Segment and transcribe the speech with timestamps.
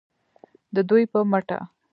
[0.75, 1.59] د دوی په مټه